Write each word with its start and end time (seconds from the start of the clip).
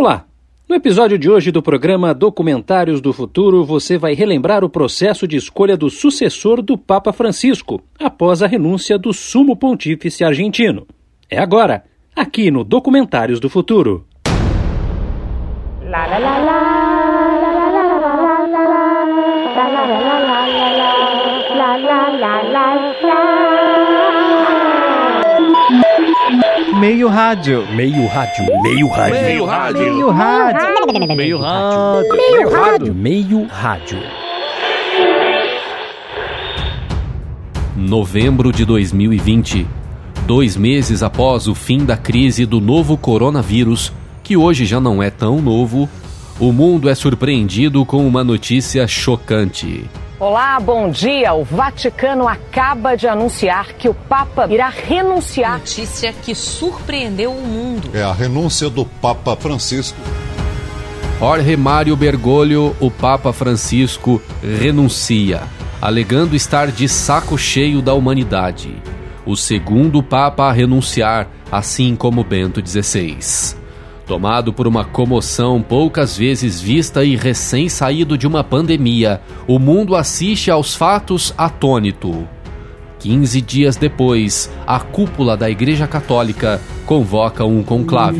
Olá! 0.00 0.24
No 0.66 0.74
episódio 0.74 1.18
de 1.18 1.28
hoje 1.28 1.52
do 1.52 1.62
programa 1.62 2.14
Documentários 2.14 3.02
do 3.02 3.12
Futuro, 3.12 3.66
você 3.66 3.98
vai 3.98 4.14
relembrar 4.14 4.64
o 4.64 4.70
processo 4.70 5.28
de 5.28 5.36
escolha 5.36 5.76
do 5.76 5.90
sucessor 5.90 6.62
do 6.62 6.78
Papa 6.78 7.12
Francisco, 7.12 7.82
após 7.98 8.42
a 8.42 8.46
renúncia 8.46 8.98
do 8.98 9.12
sumo 9.12 9.54
pontífice 9.54 10.24
argentino. 10.24 10.86
É 11.28 11.38
agora, 11.38 11.84
aqui 12.16 12.50
no 12.50 12.64
Documentários 12.64 13.38
do 13.40 13.50
Futuro. 13.50 14.06
Meio 26.78 27.08
rádio. 27.08 27.66
Meio 27.74 28.06
rádio. 28.06 28.62
Meio 28.62 28.88
rádio. 28.88 29.22
Meio 29.22 29.44
rádio. 29.44 29.80
Meio 29.80 30.10
rádio. 30.10 31.16
Meio 31.16 31.38
rádio. 31.38 32.16
Meio 32.16 32.50
rádio. 32.50 32.94
Meio 32.94 33.46
rádio. 33.46 33.98
Novembro 37.76 38.52
de 38.52 38.64
2020. 38.64 39.66
Dois 40.26 40.56
meses 40.56 41.02
após 41.02 41.48
o 41.48 41.54
fim 41.54 41.84
da 41.84 41.96
crise 41.96 42.46
do 42.46 42.60
novo 42.60 42.96
coronavírus, 42.96 43.92
que 44.22 44.36
hoje 44.36 44.64
já 44.64 44.78
não 44.78 45.02
é 45.02 45.10
tão 45.10 45.40
novo, 45.40 45.88
o 46.38 46.52
mundo 46.52 46.88
é 46.88 46.94
surpreendido 46.94 47.84
com 47.84 48.06
uma 48.06 48.22
notícia 48.22 48.86
chocante. 48.86 49.84
Olá, 50.20 50.60
bom 50.60 50.90
dia. 50.90 51.32
O 51.32 51.42
Vaticano 51.42 52.28
acaba 52.28 52.94
de 52.94 53.08
anunciar 53.08 53.72
que 53.72 53.88
o 53.88 53.94
Papa 53.94 54.46
irá 54.50 54.68
renunciar. 54.68 55.60
Notícia 55.60 56.12
que 56.12 56.34
surpreendeu 56.34 57.32
o 57.32 57.40
mundo. 57.40 57.88
É 57.94 58.02
a 58.02 58.12
renúncia 58.12 58.68
do 58.68 58.84
Papa 58.84 59.34
Francisco. 59.34 59.98
Jorge 61.18 61.56
Mário 61.56 61.96
Bergoglio, 61.96 62.76
o 62.78 62.90
Papa 62.90 63.32
Francisco, 63.32 64.20
renuncia, 64.42 65.40
alegando 65.80 66.36
estar 66.36 66.70
de 66.70 66.86
saco 66.86 67.38
cheio 67.38 67.80
da 67.80 67.94
humanidade. 67.94 68.76
O 69.24 69.34
segundo 69.38 70.02
Papa 70.02 70.50
a 70.50 70.52
renunciar, 70.52 71.28
assim 71.50 71.96
como 71.96 72.22
Bento 72.22 72.60
XVI. 72.62 73.58
Tomado 74.10 74.52
por 74.52 74.66
uma 74.66 74.84
comoção 74.84 75.62
poucas 75.62 76.18
vezes 76.18 76.60
vista 76.60 77.04
e 77.04 77.14
recém-saído 77.14 78.18
de 78.18 78.26
uma 78.26 78.42
pandemia, 78.42 79.20
o 79.46 79.56
mundo 79.56 79.94
assiste 79.94 80.50
aos 80.50 80.74
fatos 80.74 81.32
atônito. 81.38 82.26
15 82.98 83.40
dias 83.40 83.76
depois, 83.76 84.50
a 84.66 84.80
cúpula 84.80 85.36
da 85.36 85.48
Igreja 85.48 85.86
Católica 85.86 86.60
convoca 86.84 87.44
um 87.44 87.62
conclave. 87.62 88.18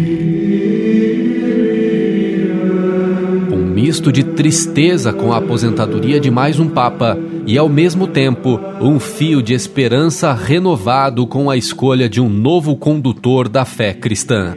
Um 3.52 3.66
misto 3.66 4.12
de 4.12 4.22
tristeza 4.22 5.12
com 5.12 5.32
a 5.32 5.38
aposentadoria 5.38 6.20
de 6.20 6.30
mais 6.30 6.60
um 6.60 6.68
Papa 6.68 7.18
e, 7.44 7.58
ao 7.58 7.68
mesmo 7.68 8.06
tempo, 8.06 8.60
um 8.80 9.00
fio 9.00 9.42
de 9.42 9.54
esperança 9.54 10.32
renovado 10.32 11.26
com 11.26 11.50
a 11.50 11.56
escolha 11.56 12.08
de 12.08 12.20
um 12.20 12.28
novo 12.28 12.76
condutor 12.76 13.48
da 13.48 13.64
fé 13.64 13.92
cristã. 13.92 14.54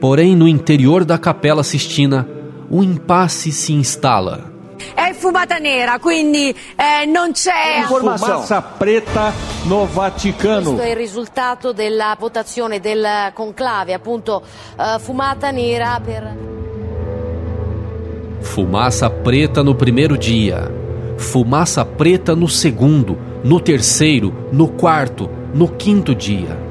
Porém, 0.00 0.36
no 0.36 0.46
interior 0.46 1.04
da 1.04 1.18
Capela 1.18 1.62
Sistina, 1.62 2.26
um 2.70 2.82
impasse 2.82 3.50
se 3.50 3.72
instala. 3.72 4.52
È 4.94 5.12
fumata 5.14 5.58
nera, 5.58 5.98
quindi 5.98 6.50
eh, 6.50 7.06
non 7.06 7.32
c'è 7.32 7.84
Fumaça 7.86 8.60
preta 8.60 9.32
no 9.64 9.86
Vaticano. 9.86 10.72
Questo 10.72 10.82
è 10.82 10.90
il 10.90 10.96
risultato 10.96 11.72
della 11.72 12.14
votazione 12.18 12.78
del 12.78 13.32
conclave, 13.32 13.94
appunto 13.94 14.42
eh, 14.78 14.98
fumata 14.98 15.50
nera 15.50 16.00
per... 16.04 16.36
Fumaça 18.40 19.10
preta 19.10 19.62
no 19.62 19.74
primeiro 19.74 20.16
dia, 20.16 20.70
fumaça 21.16 21.84
preta 21.84 22.34
no 22.34 22.46
segundo, 22.46 23.16
no 23.42 23.60
terceiro, 23.60 24.48
no 24.50 24.68
quarto, 24.68 25.28
no 25.52 25.68
quinto 25.76 26.14
dia. 26.14 26.65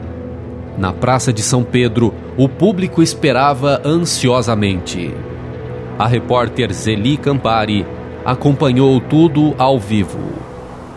Na 0.78 0.92
Praça 0.92 1.32
de 1.32 1.42
São 1.42 1.64
Pedro, 1.64 2.14
o 2.38 2.50
público 2.50 3.02
esperava 3.02 3.82
ansiosamente. 3.86 5.14
A 5.98 6.06
repórter 6.06 6.74
Zeli 6.74 7.16
Campari 7.16 7.86
acompanhou 8.26 9.00
tudo 9.00 9.56
ao 9.58 9.80
vivo. 9.80 10.20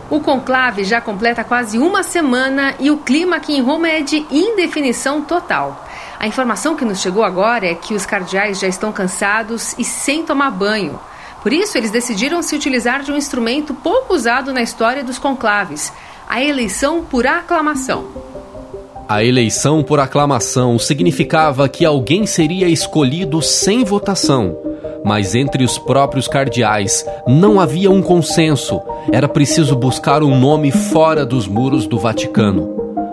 O 0.09 0.19
conclave 0.19 0.83
já 0.83 0.99
completa 0.99 1.45
quase 1.45 1.77
uma 1.77 2.03
semana 2.03 2.73
e 2.79 2.91
o 2.91 2.97
clima 2.97 3.37
aqui 3.37 3.55
em 3.55 3.61
Roma 3.61 3.87
é 3.87 4.01
de 4.01 4.25
indefinição 4.29 5.21
total. 5.21 5.87
A 6.19 6.27
informação 6.27 6.75
que 6.75 6.83
nos 6.83 6.99
chegou 6.99 7.23
agora 7.23 7.65
é 7.65 7.75
que 7.75 7.93
os 7.93 8.05
cardeais 8.05 8.59
já 8.59 8.67
estão 8.67 8.91
cansados 8.91 9.73
e 9.77 9.85
sem 9.85 10.25
tomar 10.25 10.51
banho. 10.51 10.99
Por 11.41 11.53
isso, 11.53 11.77
eles 11.77 11.91
decidiram 11.91 12.41
se 12.41 12.53
utilizar 12.53 13.01
de 13.01 13.13
um 13.13 13.15
instrumento 13.15 13.73
pouco 13.73 14.13
usado 14.13 14.51
na 14.51 14.61
história 14.61 15.05
dos 15.05 15.17
conclaves: 15.17 15.93
a 16.27 16.43
eleição 16.43 17.05
por 17.05 17.25
aclamação. 17.25 18.38
A 19.09 19.23
eleição 19.23 19.81
por 19.81 19.99
aclamação 19.99 20.77
significava 20.77 21.67
que 21.67 21.83
alguém 21.83 22.27
seria 22.27 22.67
escolhido 22.67 23.41
sem 23.41 23.83
votação. 23.83 24.55
Mas 25.03 25.33
entre 25.33 25.63
os 25.63 25.79
próprios 25.79 26.27
cardeais 26.27 27.03
não 27.27 27.59
havia 27.59 27.89
um 27.89 28.03
consenso. 28.03 28.79
Era 29.11 29.27
preciso 29.27 29.75
buscar 29.75 30.21
um 30.21 30.39
nome 30.39 30.69
fora 30.69 31.25
dos 31.25 31.47
muros 31.47 31.87
do 31.87 31.97
Vaticano. 31.97 32.69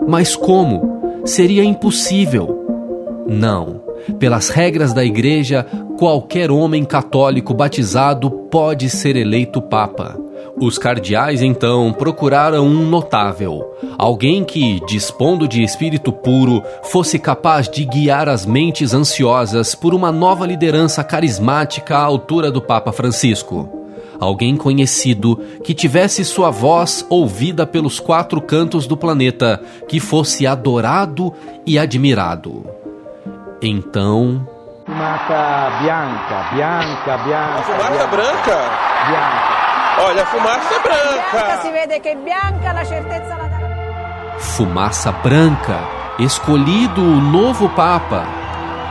Mas 0.07 0.35
como? 0.35 1.23
Seria 1.25 1.63
impossível. 1.63 3.25
Não. 3.27 3.81
Pelas 4.19 4.49
regras 4.49 4.93
da 4.93 5.03
Igreja, 5.03 5.65
qualquer 5.97 6.51
homem 6.51 6.85
católico 6.85 7.53
batizado 7.53 8.29
pode 8.29 8.87
ser 8.89 9.15
eleito 9.15 9.59
Papa. 9.59 10.15
Os 10.59 10.77
cardeais 10.77 11.41
então 11.41 11.91
procuraram 11.91 12.65
um 12.65 12.87
notável, 12.87 13.75
alguém 13.97 14.43
que, 14.43 14.79
dispondo 14.87 15.47
de 15.47 15.63
espírito 15.63 16.11
puro, 16.11 16.63
fosse 16.83 17.17
capaz 17.19 17.67
de 17.67 17.83
guiar 17.83 18.29
as 18.29 18.45
mentes 18.45 18.93
ansiosas 18.93 19.75
por 19.75 19.93
uma 19.93 20.11
nova 20.11 20.45
liderança 20.45 21.03
carismática 21.03 21.97
à 21.97 22.03
altura 22.03 22.51
do 22.51 22.61
Papa 22.61 22.91
Francisco. 22.91 23.69
Alguém 24.19 24.55
conhecido 24.55 25.39
que 25.63 25.75
tivesse 25.75 26.23
sua 26.25 26.49
voz 26.49 27.05
ouvida 27.09 27.67
pelos 27.67 27.99
quatro 27.99 28.41
cantos 28.41 28.87
do 28.87 28.97
planeta, 28.97 29.61
que 29.87 29.99
fosse 29.99 30.47
adorado 30.47 31.33
e 31.65 31.77
admirado. 31.77 32.65
Então. 33.61 34.56
Fumaça 34.87 35.69
bianca, 35.81 36.47
bianca, 36.53 37.17
bianca. 37.17 37.61
Fumaça 37.63 38.07
branca? 38.07 38.57
Bianca. 39.09 39.57
Olha, 39.99 40.25
fumaça 40.25 40.73
é 40.75 40.79
branca. 40.79 41.61
si 41.61 41.71
vede 41.71 41.99
che 41.99 42.11
è 42.11 42.15
bianca 42.15 42.71
la 42.71 42.85
certezza 42.85 43.35
la 43.35 43.47
darà. 43.47 44.37
Fumaça 44.37 45.11
branca, 45.11 45.79
escolhido 46.17 47.01
o 47.01 47.19
novo 47.19 47.67
Papa. 47.67 48.23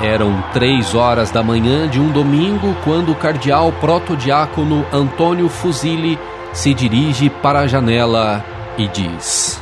Eram 0.03 0.45
três 0.53 0.95
horas 0.95 1.31
da 1.31 1.43
manhã 1.43 1.89
de 1.89 1.99
um 1.99 2.11
domingo 2.11 2.77
quando 2.85 3.13
o 3.13 3.15
cardeal 3.15 3.73
protodiácono 3.81 4.85
Antônio 4.93 5.49
Fusili 5.49 6.19
se 6.53 6.75
dirige 6.75 7.31
para 7.31 7.61
a 7.61 7.67
janela 7.67 8.45
e 8.77 8.87
diz: 8.87 9.59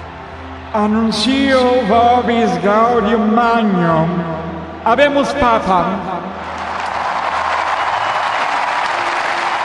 Annuncio 0.72 1.86
vobis 1.86 2.58
gaudium 2.58 3.24
magnum. 3.28 4.43
Habemus 4.84 5.32
Papa. 5.40 5.86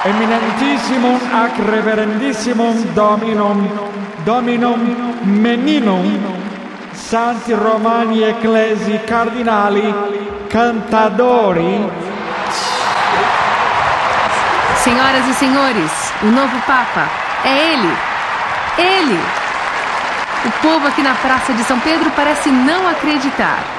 Eminentissimum 0.05 1.19
ac 1.33 1.59
reverendissimum 1.59 2.95
Dominum, 2.95 3.67
Dominum 4.23 4.79
Meninum, 5.25 6.07
Santi 6.93 7.53
Romani 7.53 8.23
Ecclesi 8.23 8.97
Cardinali, 9.05 9.93
Cantadori, 10.49 11.91
Senhoras 14.77 15.27
e 15.27 15.33
senhores, 15.33 16.13
o 16.23 16.27
novo 16.27 16.57
Papa 16.61 17.09
é 17.43 17.73
ele! 17.73 17.93
Ele! 18.77 19.19
O 20.45 20.51
povo 20.61 20.87
aqui 20.87 21.03
na 21.03 21.13
Praça 21.15 21.53
de 21.53 21.63
São 21.65 21.77
Pedro 21.81 22.09
parece 22.11 22.49
não 22.49 22.87
acreditar. 22.87 23.78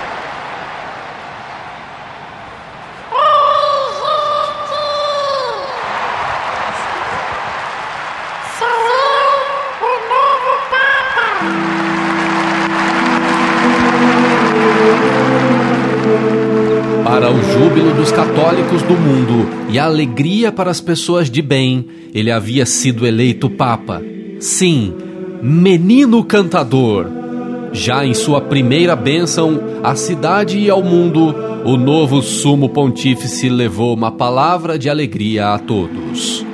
Para 17.30 17.38
o 17.38 17.44
júbilo 17.44 17.94
dos 17.94 18.10
católicos 18.10 18.82
do 18.82 18.94
mundo 18.94 19.48
e 19.70 19.78
a 19.78 19.84
alegria 19.84 20.50
para 20.50 20.68
as 20.68 20.80
pessoas 20.80 21.30
de 21.30 21.40
bem, 21.40 21.86
ele 22.12 22.28
havia 22.28 22.66
sido 22.66 23.06
eleito 23.06 23.48
Papa. 23.48 24.02
Sim, 24.40 24.92
menino 25.40 26.24
cantador. 26.24 27.06
Já 27.72 28.04
em 28.04 28.14
sua 28.14 28.40
primeira 28.40 28.96
bênção 28.96 29.60
à 29.80 29.94
cidade 29.94 30.58
e 30.58 30.68
ao 30.68 30.82
mundo, 30.82 31.32
o 31.64 31.76
novo 31.76 32.20
sumo 32.20 32.68
pontífice 32.68 33.48
levou 33.48 33.94
uma 33.94 34.10
palavra 34.10 34.76
de 34.76 34.90
alegria 34.90 35.54
a 35.54 35.58
todos. 35.60 36.44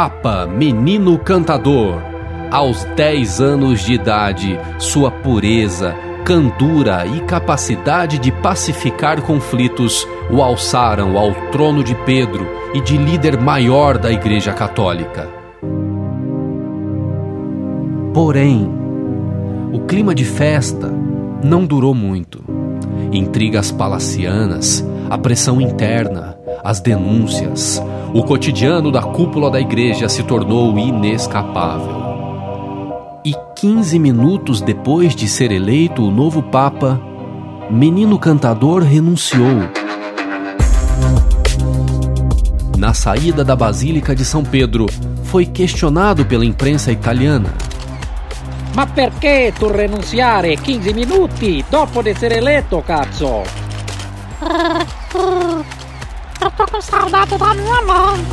Papa 0.00 0.46
Menino 0.46 1.18
Cantador. 1.18 2.00
Aos 2.50 2.84
10 2.96 3.38
anos 3.38 3.80
de 3.80 3.92
idade, 3.92 4.58
sua 4.78 5.10
pureza, 5.10 5.94
candura 6.24 7.04
e 7.06 7.20
capacidade 7.20 8.18
de 8.18 8.32
pacificar 8.32 9.20
conflitos 9.20 10.08
o 10.30 10.40
alçaram 10.40 11.18
ao 11.18 11.34
trono 11.52 11.84
de 11.84 11.94
Pedro 12.06 12.48
e 12.72 12.80
de 12.80 12.96
líder 12.96 13.38
maior 13.38 13.98
da 13.98 14.10
Igreja 14.10 14.54
Católica. 14.54 15.28
Porém, 18.14 18.72
o 19.70 19.80
clima 19.80 20.14
de 20.14 20.24
festa 20.24 20.90
não 21.44 21.66
durou 21.66 21.92
muito. 21.92 22.42
Intrigas 23.12 23.70
palacianas, 23.70 24.82
a 25.10 25.18
pressão 25.18 25.60
interna, 25.60 26.38
as 26.64 26.80
denúncias, 26.80 27.82
o 28.12 28.24
cotidiano 28.24 28.90
da 28.90 29.02
cúpula 29.02 29.50
da 29.50 29.60
igreja 29.60 30.08
se 30.08 30.22
tornou 30.24 30.76
inescapável. 30.78 32.00
E 33.24 33.34
15 33.56 33.98
minutos 33.98 34.60
depois 34.60 35.14
de 35.14 35.28
ser 35.28 35.52
eleito 35.52 36.02
o 36.02 36.10
novo 36.10 36.42
Papa, 36.42 37.00
Menino 37.70 38.18
Cantador 38.18 38.82
renunciou. 38.82 39.68
Na 42.76 42.92
saída 42.94 43.44
da 43.44 43.54
Basílica 43.54 44.14
de 44.14 44.24
São 44.24 44.42
Pedro, 44.42 44.86
foi 45.24 45.46
questionado 45.46 46.24
pela 46.24 46.44
imprensa 46.44 46.90
italiana. 46.90 47.54
Ma 48.74 48.86
perché 48.86 49.52
tu 49.56 49.68
renunciare 49.68 50.56
15 50.56 50.94
minuti 50.94 51.64
dopo 51.68 52.02
di 52.02 52.10
essere 52.10 52.38
eletto, 52.38 52.82
cazzo? 52.82 53.42
Eu 56.42 56.50
tô 56.52 56.66
com 56.66 56.80
saudade 56.80 57.36
da 57.36 57.54
minha 57.54 57.82
mãe. 57.82 58.24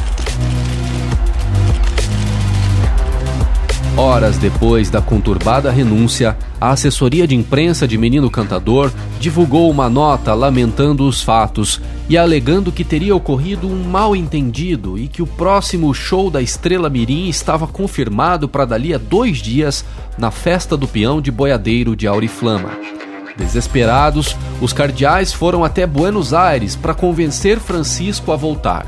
Horas 3.98 4.38
depois 4.38 4.92
da 4.92 5.02
conturbada 5.02 5.72
renúncia, 5.72 6.38
a 6.62 6.70
assessoria 6.70 7.28
de 7.28 7.36
imprensa 7.36 7.88
de 7.88 7.98
Menino 7.98 8.30
Cantador 8.30 8.92
divulgou 9.20 9.72
uma 9.72 9.90
nota 9.90 10.36
lamentando 10.36 11.08
os 11.08 11.24
fatos 11.24 11.82
e 12.08 12.16
alegando 12.16 12.72
que 12.72 12.84
teria 12.84 13.16
ocorrido 13.16 13.68
um 13.68 13.84
mal-entendido 13.84 15.00
e 15.00 15.08
que 15.08 15.24
o 15.24 15.28
próximo 15.28 15.92
show 15.96 16.30
da 16.30 16.42
Estrela 16.42 16.92
Mirim 16.92 17.28
estava 17.28 17.66
confirmado 17.66 18.48
para 18.48 18.66
dali 18.66 18.94
a 18.94 19.00
dois 19.00 19.40
dias 19.40 19.84
na 20.16 20.30
festa 20.30 20.78
do 20.78 20.88
peão 20.88 21.20
de 21.20 21.32
boiadeiro 21.32 21.96
de 21.96 22.06
Auriflama. 22.06 22.97
Desesperados, 23.38 24.36
os 24.60 24.74
cardeais 24.74 25.32
foram 25.32 25.64
até 25.64 25.86
Buenos 25.86 26.34
Aires 26.34 26.76
para 26.76 26.94
convencer 26.94 27.60
Francisco 27.60 28.32
a 28.32 28.36
voltar. 28.36 28.88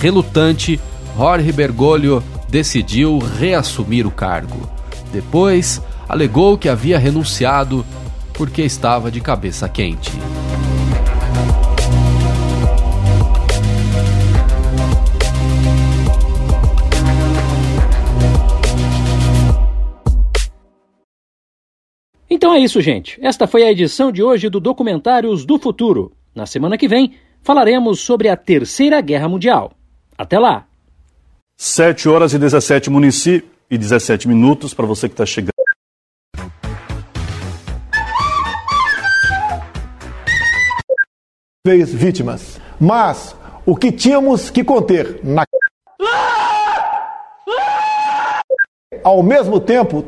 Relutante, 0.00 0.80
Jorge 1.16 1.52
Bergoglio 1.52 2.22
decidiu 2.48 3.18
reassumir 3.18 4.06
o 4.06 4.10
cargo. 4.10 4.68
Depois, 5.12 5.82
alegou 6.08 6.56
que 6.56 6.68
havia 6.68 6.98
renunciado 6.98 7.84
porque 8.32 8.62
estava 8.62 9.10
de 9.10 9.20
cabeça 9.20 9.68
quente. 9.68 10.12
Então 22.34 22.52
é 22.52 22.58
isso, 22.58 22.80
gente. 22.80 23.16
Esta 23.22 23.46
foi 23.46 23.62
a 23.62 23.70
edição 23.70 24.10
de 24.10 24.20
hoje 24.20 24.48
do 24.48 24.58
Documentários 24.58 25.46
do 25.46 25.56
Futuro. 25.56 26.10
Na 26.34 26.46
semana 26.46 26.76
que 26.76 26.88
vem, 26.88 27.14
falaremos 27.40 28.00
sobre 28.00 28.28
a 28.28 28.36
Terceira 28.36 29.00
Guerra 29.00 29.28
Mundial. 29.28 29.70
Até 30.18 30.36
lá! 30.36 30.66
7 31.56 32.08
horas 32.08 32.34
e 32.34 32.38
17 32.40 32.90
municípios 32.90 33.48
e 33.70 33.78
17 33.78 34.26
minutos 34.26 34.74
para 34.74 34.84
você 34.84 35.08
que 35.08 35.12
está 35.12 35.24
chegando. 35.24 35.52
vítimas. 41.94 42.60
Mas 42.80 43.36
o 43.64 43.76
que 43.76 43.92
tínhamos 43.92 44.50
que 44.50 44.64
conter 44.64 45.20
na 45.22 45.44
ao 49.04 49.22
mesmo 49.22 49.60
tempo 49.60 50.04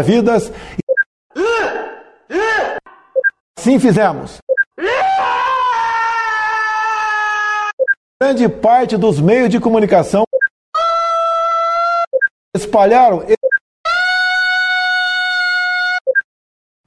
vidas 0.00 0.50
assim 3.58 3.78
fizemos. 3.78 4.38
Grande 8.20 8.48
parte 8.48 8.96
dos 8.96 9.20
meios 9.20 9.50
de 9.50 9.60
comunicação 9.60 10.24
espalharam 12.56 13.26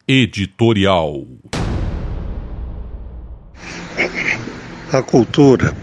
Editorial. 0.08 1.26
A 4.92 5.02
cultura 5.04 5.76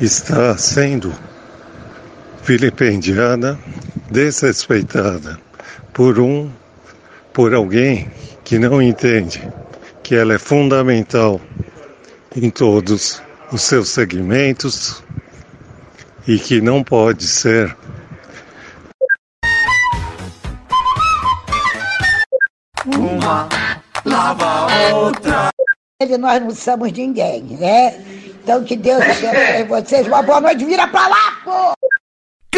está 0.00 0.56
sendo 0.58 1.12
vilipendiada, 2.42 3.58
desrespeitada 4.10 5.47
por 5.98 6.20
um 6.20 6.48
por 7.32 7.52
alguém 7.52 8.08
que 8.44 8.56
não 8.56 8.80
entende 8.80 9.52
que 10.04 10.14
ela 10.14 10.34
é 10.34 10.38
fundamental 10.38 11.40
em 12.36 12.50
todos 12.50 13.20
os 13.50 13.62
seus 13.62 13.88
segmentos 13.88 15.02
e 16.24 16.38
que 16.38 16.60
não 16.60 16.84
pode 16.84 17.26
ser 17.26 17.76
Uma 22.86 23.48
lava 24.04 24.72
a 24.72 24.94
outra. 24.94 25.50
Nós 26.16 26.40
não 26.40 26.50
somos 26.52 26.92
ninguém, 26.92 27.42
né? 27.42 27.90
Então 28.24 28.62
que 28.62 28.76
Deus 28.76 29.02
abençoe 29.02 29.64
vocês. 29.64 30.06
Uma 30.06 30.22
boa 30.22 30.40
noite. 30.40 30.64
Vira 30.64 30.86
pra 30.86 31.08
lá, 31.08 31.32
pô! 31.44 31.74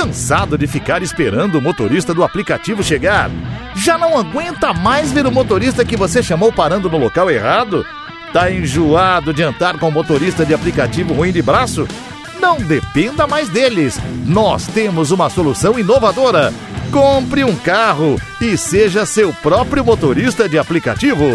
Cansado 0.00 0.56
de 0.56 0.66
ficar 0.66 1.02
esperando 1.02 1.56
o 1.56 1.60
motorista 1.60 2.14
do 2.14 2.24
aplicativo 2.24 2.82
chegar? 2.82 3.30
Já 3.76 3.98
não 3.98 4.16
aguenta 4.16 4.72
mais 4.72 5.12
ver 5.12 5.26
o 5.26 5.30
motorista 5.30 5.84
que 5.84 5.94
você 5.94 6.22
chamou 6.22 6.50
parando 6.50 6.88
no 6.88 6.96
local 6.96 7.30
errado? 7.30 7.84
Tá 8.32 8.50
enjoado 8.50 9.34
de 9.34 9.42
andar 9.42 9.78
com 9.78 9.90
motorista 9.90 10.46
de 10.46 10.54
aplicativo 10.54 11.12
ruim 11.12 11.32
de 11.32 11.42
braço? 11.42 11.86
Não 12.40 12.56
dependa 12.56 13.26
mais 13.26 13.50
deles. 13.50 14.00
Nós 14.24 14.66
temos 14.68 15.10
uma 15.10 15.28
solução 15.28 15.78
inovadora. 15.78 16.50
Compre 16.90 17.44
um 17.44 17.54
carro 17.56 18.18
e 18.40 18.56
seja 18.56 19.04
seu 19.04 19.34
próprio 19.34 19.84
motorista 19.84 20.48
de 20.48 20.56
aplicativo. 20.56 21.26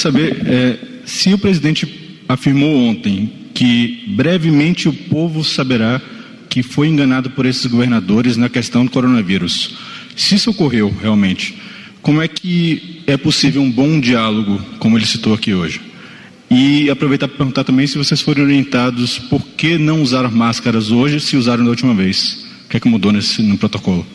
Saber 0.00 0.46
é, 0.46 0.78
se 1.04 1.34
o 1.34 1.38
presidente 1.38 2.24
afirmou 2.26 2.74
ontem 2.88 3.41
que 3.54 4.04
brevemente 4.08 4.88
o 4.88 4.92
povo 4.92 5.44
saberá 5.44 6.00
que 6.48 6.62
foi 6.62 6.88
enganado 6.88 7.30
por 7.30 7.46
esses 7.46 7.64
governadores 7.66 8.36
na 8.36 8.48
questão 8.48 8.84
do 8.84 8.90
coronavírus. 8.90 9.74
Se 10.14 10.34
isso 10.34 10.50
ocorreu 10.50 10.94
realmente, 11.00 11.54
como 12.02 12.20
é 12.20 12.28
que 12.28 13.02
é 13.06 13.16
possível 13.16 13.62
um 13.62 13.70
bom 13.70 13.98
diálogo, 13.98 14.60
como 14.78 14.98
ele 14.98 15.06
citou 15.06 15.32
aqui 15.32 15.54
hoje? 15.54 15.80
E 16.50 16.90
aproveitar 16.90 17.28
para 17.28 17.38
perguntar 17.38 17.64
também 17.64 17.86
se 17.86 17.96
vocês 17.96 18.20
foram 18.20 18.42
orientados 18.42 19.18
por 19.18 19.40
que 19.56 19.78
não 19.78 20.02
usar 20.02 20.30
máscaras 20.30 20.90
hoje 20.90 21.18
se 21.20 21.36
usaram 21.36 21.64
da 21.64 21.70
última 21.70 21.94
vez. 21.94 22.44
O 22.66 22.68
que 22.68 22.76
é 22.76 22.80
que 22.80 22.88
mudou 22.88 23.12
nesse, 23.12 23.40
no 23.42 23.56
protocolo? 23.56 24.06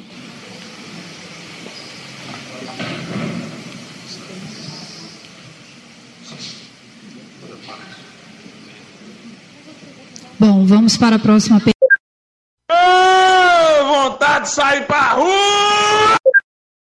Vamos 10.87 10.97
para 10.99 11.17
a 11.17 11.19
próxima 11.19 11.59
pergunta. 11.59 11.75
vontade 13.83 14.45
de 14.45 14.51
sair 14.51 14.85
pra 14.85 15.15
rua! 15.15 16.15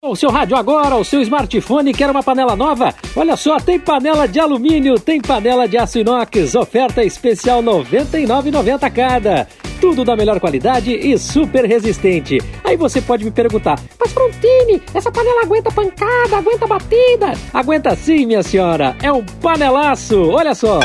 O 0.04 0.14
seu 0.14 0.28
rádio 0.30 0.59
agora, 0.59 0.95
o 0.97 1.04
seu 1.04 1.23
smartphone 1.23 1.95
quer 1.95 2.11
uma 2.11 2.23
panela 2.23 2.54
nova? 2.54 2.95
Olha 3.16 3.35
só, 3.35 3.57
tem 3.57 3.80
panela 3.80 4.28
de 4.28 4.38
alumínio, 4.38 5.00
tem 5.00 5.23
panela 5.23 5.66
de 5.66 5.78
aço 5.78 5.99
inox, 5.99 6.54
oferta 6.54 7.02
especial 7.02 7.61
R$ 7.61 7.66
99,90 7.66 8.92
cada. 8.92 9.49
Tudo 9.80 10.04
da 10.04 10.14
melhor 10.14 10.38
qualidade 10.38 10.92
e 10.92 11.18
super 11.18 11.64
resistente. 11.64 12.37
Aí 12.62 12.76
você 12.76 13.00
pode 13.00 13.25
me 13.25 13.30
perguntar, 13.30 13.80
Mas 13.99 14.12
Frontini, 14.12 14.83
essa 14.92 15.11
panela 15.11 15.45
aguenta 15.45 15.73
pancada, 15.73 16.37
aguenta 16.37 16.66
batida. 16.66 17.33
aguenta 17.54 17.97
sim, 17.97 18.26
minha 18.26 18.42
senhora, 18.42 18.95
é 19.02 19.11
um 19.11 19.25
panelaço, 19.25 20.28
olha 20.28 20.54
só. 20.54 20.78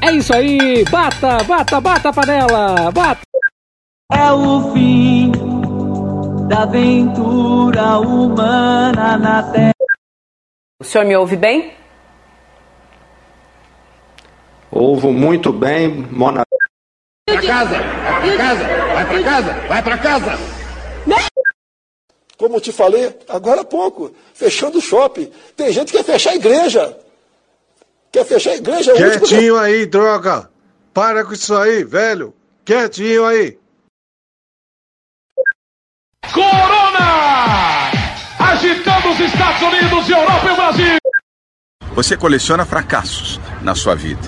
É 0.00 0.12
isso 0.12 0.34
aí, 0.34 0.84
bata, 0.84 1.42
bata, 1.44 1.80
bata 1.80 2.08
a 2.08 2.12
panela, 2.12 2.90
bata. 2.92 3.20
É 4.12 4.32
o 4.32 4.72
fim 4.72 5.32
da 6.48 6.62
aventura 6.62 7.98
humana 7.98 9.18
na 9.18 9.42
Terra. 9.52 9.74
O 10.80 10.84
senhor 10.84 11.04
me 11.04 11.16
ouve 11.16 11.36
bem? 11.36 11.74
Ouvo 14.70 15.12
muito 15.12 15.52
bem, 15.52 15.88
Mona. 15.88 16.42
Pra 17.26 17.42
casa, 17.42 17.78
vai 17.78 18.20
pra 18.22 18.36
casa, 18.36 18.64
vai 18.94 19.06
pra 19.06 19.22
casa, 19.22 19.52
vai 19.68 19.82
pra 19.82 19.98
casa. 19.98 20.58
Como 22.38 22.60
te 22.60 22.70
falei 22.70 23.18
agora 23.28 23.62
há 23.62 23.64
pouco, 23.64 24.14
fechando 24.32 24.78
o 24.78 24.80
shopping. 24.80 25.30
Tem 25.56 25.72
gente 25.72 25.90
que 25.90 25.98
quer 25.98 26.04
fechar 26.04 26.30
a 26.30 26.36
igreja. 26.36 26.96
Quer 28.12 28.24
fechar 28.24 28.50
a 28.50 28.56
igreja. 28.56 28.90
é 28.92 28.94
último- 28.94 29.26
Quietinho 29.26 29.56
aí, 29.58 29.86
droga! 29.86 30.50
Para 30.94 31.24
com 31.24 31.32
isso 31.32 31.54
aí, 31.56 31.84
velho! 31.84 32.34
Quietinho 32.64 33.24
aí! 33.24 33.58
Corona! 36.32 37.90
Agitando 38.38 39.10
os 39.10 39.20
Estados 39.20 39.62
Unidos, 39.62 40.08
Europa 40.10 40.46
e 40.46 40.50
o 40.52 40.56
Brasil. 40.56 40.98
Você 41.94 42.16
coleciona 42.16 42.64
fracassos 42.66 43.38
na 43.62 43.74
sua 43.74 43.94
vida. 43.94 44.22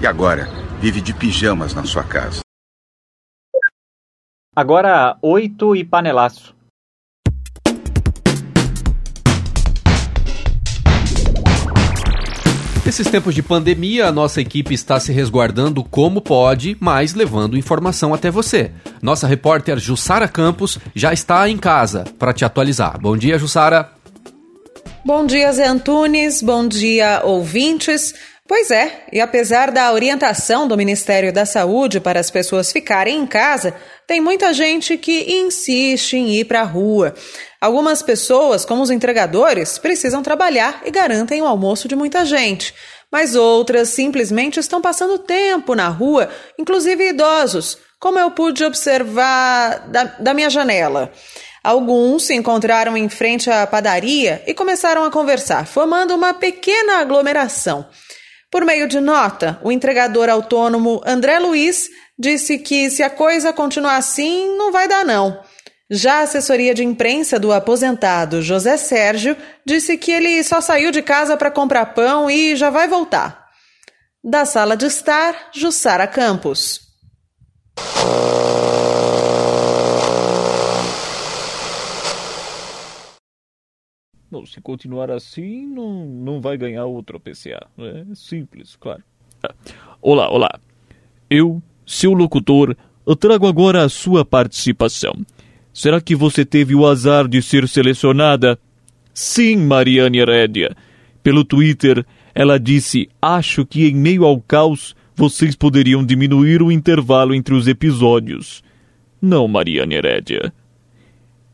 E 0.00 0.06
agora, 0.06 0.46
vive 0.80 1.00
de 1.00 1.14
pijamas 1.14 1.74
na 1.74 1.84
sua 1.84 2.04
casa. 2.04 2.40
Agora, 4.54 5.18
oito 5.20 5.76
e 5.76 5.84
panelaço. 5.84 6.55
Nesses 12.86 13.10
tempos 13.10 13.34
de 13.34 13.42
pandemia, 13.42 14.06
a 14.06 14.12
nossa 14.12 14.40
equipe 14.40 14.72
está 14.72 15.00
se 15.00 15.10
resguardando 15.10 15.82
como 15.82 16.20
pode, 16.20 16.76
mas 16.78 17.14
levando 17.14 17.58
informação 17.58 18.14
até 18.14 18.30
você. 18.30 18.70
Nossa 19.02 19.26
repórter 19.26 19.76
Jussara 19.76 20.28
Campos 20.28 20.78
já 20.94 21.12
está 21.12 21.48
em 21.48 21.58
casa 21.58 22.04
para 22.16 22.32
te 22.32 22.44
atualizar. 22.44 22.96
Bom 23.00 23.16
dia, 23.16 23.40
Jussara. 23.40 23.90
Bom 25.04 25.26
dia, 25.26 25.52
Zé 25.52 25.66
Antunes. 25.66 26.40
Bom 26.40 26.68
dia, 26.68 27.22
ouvintes. 27.24 28.14
Pois 28.48 28.70
é, 28.70 29.04
e 29.12 29.20
apesar 29.20 29.72
da 29.72 29.92
orientação 29.92 30.68
do 30.68 30.76
Ministério 30.76 31.32
da 31.32 31.44
Saúde 31.44 31.98
para 31.98 32.20
as 32.20 32.30
pessoas 32.30 32.70
ficarem 32.70 33.18
em 33.18 33.26
casa, 33.26 33.74
tem 34.06 34.20
muita 34.20 34.54
gente 34.54 34.96
que 34.96 35.32
insiste 35.32 36.16
em 36.16 36.32
ir 36.32 36.44
para 36.44 36.60
a 36.60 36.64
rua. 36.64 37.12
Algumas 37.60 38.02
pessoas, 38.02 38.64
como 38.64 38.82
os 38.82 38.90
entregadores, 38.90 39.78
precisam 39.78 40.22
trabalhar 40.22 40.82
e 40.84 40.92
garantem 40.92 41.42
o 41.42 41.46
almoço 41.46 41.88
de 41.88 41.96
muita 41.96 42.24
gente. 42.24 42.72
Mas 43.10 43.34
outras 43.34 43.88
simplesmente 43.88 44.60
estão 44.60 44.80
passando 44.80 45.18
tempo 45.18 45.74
na 45.74 45.88
rua, 45.88 46.28
inclusive 46.56 47.08
idosos, 47.08 47.78
como 47.98 48.18
eu 48.18 48.30
pude 48.30 48.64
observar 48.64 49.88
da, 49.88 50.04
da 50.04 50.34
minha 50.34 50.50
janela. 50.50 51.10
Alguns 51.64 52.26
se 52.26 52.34
encontraram 52.34 52.96
em 52.96 53.08
frente 53.08 53.50
à 53.50 53.66
padaria 53.66 54.40
e 54.46 54.54
começaram 54.54 55.02
a 55.02 55.10
conversar, 55.10 55.66
formando 55.66 56.14
uma 56.14 56.32
pequena 56.32 57.00
aglomeração. 57.00 57.84
Por 58.56 58.64
meio 58.64 58.88
de 58.88 59.00
nota, 59.00 59.60
o 59.62 59.70
entregador 59.70 60.30
autônomo 60.30 61.02
André 61.04 61.38
Luiz 61.38 61.90
disse 62.18 62.56
que 62.56 62.88
se 62.88 63.02
a 63.02 63.10
coisa 63.10 63.52
continuar 63.52 63.96
assim, 63.96 64.56
não 64.56 64.72
vai 64.72 64.88
dar 64.88 65.04
não. 65.04 65.42
Já 65.90 66.20
a 66.20 66.22
assessoria 66.22 66.72
de 66.72 66.82
imprensa 66.82 67.38
do 67.38 67.52
aposentado 67.52 68.40
José 68.40 68.78
Sérgio 68.78 69.36
disse 69.62 69.98
que 69.98 70.10
ele 70.10 70.42
só 70.42 70.62
saiu 70.62 70.90
de 70.90 71.02
casa 71.02 71.36
para 71.36 71.50
comprar 71.50 71.84
pão 71.92 72.30
e 72.30 72.56
já 72.56 72.70
vai 72.70 72.88
voltar. 72.88 73.44
Da 74.24 74.46
sala 74.46 74.74
de 74.74 74.86
estar, 74.86 75.50
Jussara 75.52 76.06
Campos. 76.06 76.80
Se 84.46 84.60
continuar 84.60 85.10
assim, 85.10 85.66
não, 85.66 86.06
não 86.06 86.40
vai 86.40 86.56
ganhar 86.56 86.84
outro 86.86 87.20
PCA. 87.20 87.66
É 87.78 88.04
simples, 88.14 88.76
claro. 88.76 89.02
Ah, 89.42 89.54
Olá, 90.00 90.30
olá. 90.30 90.60
Eu, 91.28 91.62
seu 91.84 92.12
locutor, 92.12 92.76
trago 93.18 93.46
agora 93.46 93.82
a 93.82 93.88
sua 93.88 94.24
participação. 94.24 95.14
Será 95.72 96.00
que 96.00 96.14
você 96.14 96.44
teve 96.44 96.74
o 96.74 96.86
azar 96.86 97.28
de 97.28 97.42
ser 97.42 97.68
selecionada? 97.68 98.58
Sim, 99.12 99.56
Mariane 99.56 100.18
Herédia. 100.18 100.76
Pelo 101.22 101.44
Twitter, 101.44 102.04
ela 102.34 102.58
disse: 102.58 103.08
Acho 103.20 103.66
que 103.66 103.86
em 103.86 103.94
meio 103.94 104.24
ao 104.24 104.40
caos 104.40 104.94
vocês 105.14 105.56
poderiam 105.56 106.04
diminuir 106.04 106.62
o 106.62 106.70
intervalo 106.70 107.34
entre 107.34 107.54
os 107.54 107.66
episódios. 107.66 108.62
Não, 109.20 109.48
Mariane 109.48 109.94
Herédia. 109.94 110.52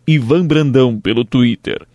Ivan 0.06 0.46
Brandão, 0.46 1.00
pelo 1.00 1.24
Twitter. 1.24 1.86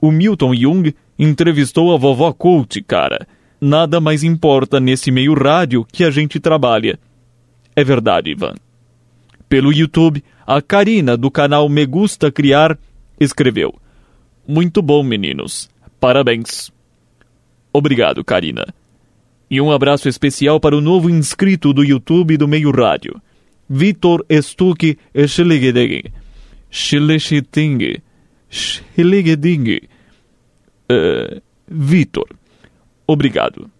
O 0.00 0.10
Milton 0.10 0.54
Jung 0.54 0.94
entrevistou 1.18 1.94
a 1.94 1.96
vovó 1.96 2.32
Coach, 2.32 2.82
cara. 2.82 3.26
Nada 3.60 4.00
mais 4.00 4.22
importa 4.22 4.78
nesse 4.78 5.10
meio 5.10 5.34
rádio 5.34 5.86
que 5.90 6.04
a 6.04 6.10
gente 6.10 6.38
trabalha. 6.38 6.98
É 7.74 7.82
verdade, 7.82 8.30
Ivan. 8.30 8.54
Pelo 9.48 9.72
YouTube, 9.72 10.22
a 10.46 10.60
Karina, 10.60 11.16
do 11.16 11.30
canal 11.30 11.68
Me 11.68 11.86
Gusta 11.86 12.30
Criar, 12.30 12.78
escreveu: 13.18 13.74
Muito 14.46 14.82
bom, 14.82 15.02
meninos. 15.02 15.70
Parabéns. 15.98 16.70
Obrigado, 17.72 18.24
Karina. 18.24 18.66
E 19.50 19.60
um 19.60 19.70
abraço 19.70 20.08
especial 20.08 20.58
para 20.58 20.76
o 20.76 20.80
novo 20.80 21.08
inscrito 21.08 21.72
do 21.72 21.84
YouTube 21.84 22.36
do 22.36 22.48
Meio 22.48 22.70
Rádio, 22.70 23.20
Vitor 23.68 24.24
Stuck 24.30 24.98
Schlegedeng. 25.26 26.04
Schlechiting. 26.70 28.02
Schlegeding. 28.56 29.80
Uh, 30.90 31.40
Vitor. 31.68 32.28
Obrigado. 33.06 33.70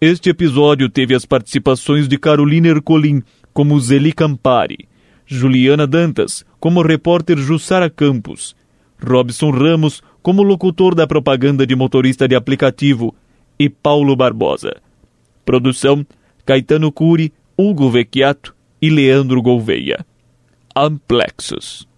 Este 0.00 0.30
episódio 0.30 0.88
teve 0.88 1.14
as 1.14 1.26
participações 1.26 2.08
de 2.08 2.16
Carolina 2.16 2.68
Ercolim 2.68 3.22
como 3.52 3.78
Zeli 3.78 4.12
Campari, 4.12 4.88
Juliana 5.26 5.86
Dantas 5.86 6.44
como 6.58 6.82
repórter 6.82 7.36
Jussara 7.36 7.90
Campos, 7.90 8.56
Robson 8.98 9.50
Ramos 9.50 10.02
como 10.22 10.42
locutor 10.42 10.94
da 10.94 11.06
propaganda 11.06 11.66
de 11.66 11.76
motorista 11.76 12.26
de 12.26 12.34
aplicativo 12.34 13.14
e 13.58 13.68
Paulo 13.68 14.16
Barbosa. 14.16 14.80
Produção: 15.44 16.06
Caetano 16.46 16.90
Curi, 16.90 17.32
Hugo 17.56 17.90
Vecchiato 17.90 18.54
e 18.80 18.88
Leandro 18.88 19.42
Gouveia. 19.42 20.06
Amplexus. 20.74 21.89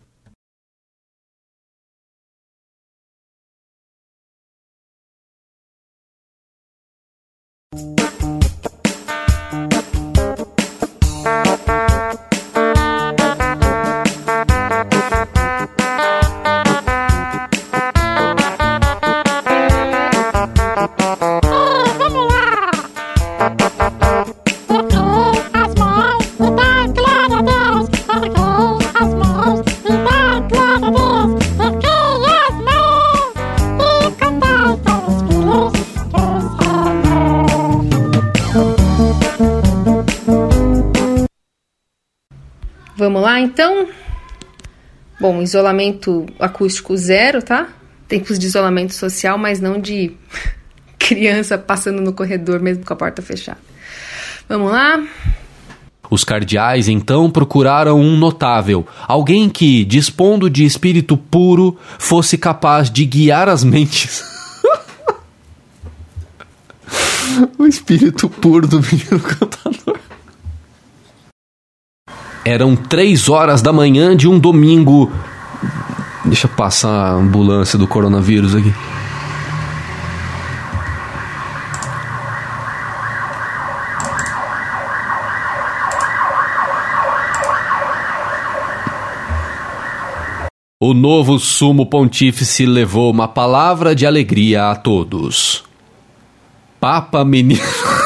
Vamos 7.73 8.03
Vamos 43.03 43.21
lá, 43.21 43.41
então? 43.41 43.89
Bom, 45.21 45.43
isolamento 45.43 46.25
acústico 46.39 46.97
zero, 46.97 47.43
tá? 47.43 47.67
Tempos 48.07 48.39
de 48.39 48.47
isolamento 48.47 48.95
social, 48.95 49.37
mas 49.37 49.61
não 49.61 49.81
de 49.81 50.13
criança 50.97 51.59
passando 51.59 52.01
no 52.01 52.13
corredor 52.13 52.61
mesmo 52.61 52.85
com 52.85 52.93
a 52.93 52.97
porta 52.97 53.21
fechada. 53.21 53.59
Vamos 54.49 54.71
lá? 54.71 55.05
Os 56.09 56.23
cardeais 56.23 56.87
então 56.87 57.29
procuraram 57.29 57.99
um 57.99 58.17
notável, 58.17 58.87
alguém 59.09 59.51
que, 59.51 59.85
dispondo 59.85 60.49
de 60.49 60.65
espírito 60.65 61.17
puro, 61.17 61.77
fosse 61.99 62.39
capaz 62.39 62.89
de 62.89 63.05
guiar 63.05 63.49
as 63.49 63.65
mentes. 63.65 64.23
o 67.59 67.67
espírito 67.67 68.29
puro 68.29 68.69
do 68.69 68.81
menino 68.81 69.19
cantador. 69.19 70.02
Eram 72.45 72.75
três 72.75 73.29
horas 73.29 73.63
da 73.63 73.73
manhã 73.73 74.17
de 74.17 74.29
um 74.29 74.39
domingo. 74.39 75.13
Deixa 76.25 76.47
eu 76.47 76.51
passar 76.51 76.91
a 76.91 77.13
ambulância 77.13 77.79
do 77.79 77.87
coronavírus 77.87 78.55
aqui. 78.55 78.75
O 90.85 90.95
novo 90.95 91.39
sumo 91.39 91.87
pontífice 91.87 92.67
levou 92.67 93.09
uma 93.13 93.29
palavra 93.29 93.95
de 93.95 94.05
alegria 94.05 94.69
a 94.69 94.75
todos. 94.75 95.63
Papa 96.81 97.25
Menino. 97.25 97.63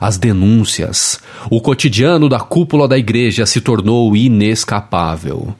As 0.00 0.16
denúncias. 0.16 1.20
O 1.50 1.60
cotidiano 1.60 2.28
da 2.28 2.40
cúpula 2.40 2.86
da 2.86 2.96
igreja 2.96 3.44
se 3.46 3.60
tornou 3.60 4.14
inescapável. 4.16 5.54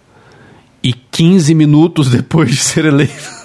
E 0.83 0.93
15 0.93 1.55
minutos 1.55 2.09
depois 2.11 2.51
de 2.51 2.57
ser 2.57 2.85
eleito. 2.85 3.39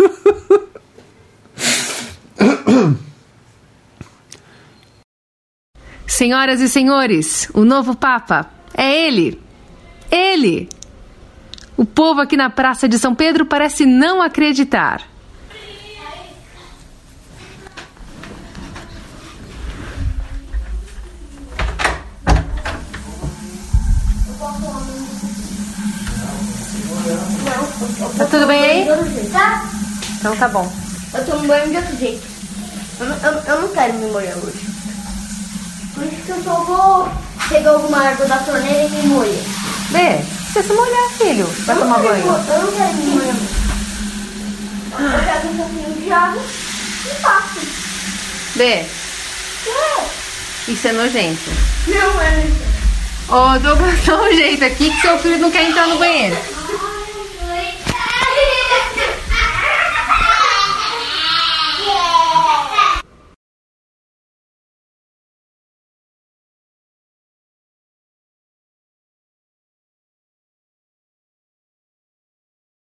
Senhoras 6.06 6.62
e 6.62 6.70
senhores, 6.70 7.50
o 7.56 7.66
novo 7.66 7.96
Papa 7.96 8.50
é 8.76 9.08
ele. 9.08 9.42
Ele! 10.12 10.70
O 11.76 11.86
povo 11.86 12.22
aqui 12.22 12.38
na 12.38 12.52
Praça 12.52 12.88
de 12.88 13.00
São 13.00 13.16
Pedro 13.16 13.48
parece 13.48 13.84
não 13.84 14.22
acreditar. 14.22 15.02
Tá 28.18 28.26
tudo 28.26 28.48
bem 28.48 28.64
aí? 28.64 29.30
Tá? 29.32 29.66
Então 30.20 30.36
tá 30.38 30.48
bom. 30.48 30.72
Eu 31.14 31.26
tô 31.26 31.40
me 31.40 31.48
banhando 31.48 31.72
de 31.72 31.78
outro 31.78 31.98
jeito. 31.98 32.28
Eu 33.00 33.06
não, 33.08 33.18
eu, 33.18 33.32
eu 33.48 33.62
não 33.62 33.68
quero 33.70 33.94
me 33.94 34.12
molhar 34.12 34.38
hoje. 34.38 34.66
Por 35.94 36.04
isso 36.06 36.22
que 36.26 36.30
eu 36.32 36.44
só 36.44 36.64
vou 36.64 37.10
pegar 37.50 37.72
alguma 37.72 38.08
água 38.10 38.26
da 38.26 38.38
torneira 38.38 38.84
e 38.86 38.90
me 38.90 39.08
molhar. 39.08 39.44
Bê, 39.90 40.20
você 40.52 40.64
se 40.64 40.74
molhar, 40.74 41.10
filho. 41.18 41.46
Vai 41.66 41.76
Eu 41.76 41.80
tomar 41.82 42.00
banho. 42.00 42.26
mo- 42.26 42.38
Eu 42.52 42.62
não 42.64 42.72
quero 42.72 42.94
me 42.94 43.06
molhar. 43.06 43.36
Eu 45.00 45.26
pego 45.26 45.48
um 45.54 45.58
pouquinho 45.58 46.02
de 46.02 46.12
água 46.12 46.42
e 47.06 47.22
passo. 47.22 47.60
Bê, 48.56 48.64
É. 48.66 48.88
isso 50.68 50.88
é 50.88 50.92
nojento. 50.94 51.52
Não 51.88 52.22
é. 52.22 52.48
Ô, 53.30 53.60
Douglas, 53.60 54.00
dá 54.06 54.22
um 54.22 54.32
jeito 54.36 54.64
aqui 54.66 54.90
que 54.90 55.02
seu 55.02 55.18
filho 55.20 55.40
não 55.40 55.52
quer 55.52 55.70
entrar 55.70 55.88
no 55.88 55.98
banheiro. 55.98 56.38